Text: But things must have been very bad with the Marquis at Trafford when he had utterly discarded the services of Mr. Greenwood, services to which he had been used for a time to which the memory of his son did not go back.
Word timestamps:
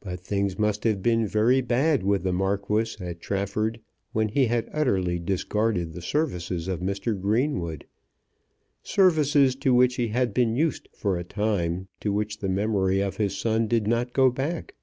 But 0.00 0.18
things 0.18 0.58
must 0.58 0.82
have 0.82 1.00
been 1.00 1.24
very 1.24 1.60
bad 1.60 2.02
with 2.02 2.24
the 2.24 2.32
Marquis 2.32 2.96
at 2.98 3.20
Trafford 3.20 3.78
when 4.10 4.30
he 4.30 4.46
had 4.46 4.68
utterly 4.72 5.20
discarded 5.20 5.92
the 5.92 6.02
services 6.02 6.66
of 6.66 6.80
Mr. 6.80 7.16
Greenwood, 7.16 7.86
services 8.82 9.54
to 9.54 9.72
which 9.72 9.94
he 9.94 10.08
had 10.08 10.34
been 10.34 10.56
used 10.56 10.88
for 10.92 11.16
a 11.16 11.22
time 11.22 11.86
to 12.00 12.12
which 12.12 12.38
the 12.40 12.48
memory 12.48 13.00
of 13.00 13.18
his 13.18 13.38
son 13.38 13.68
did 13.68 13.86
not 13.86 14.12
go 14.12 14.28
back. 14.28 14.74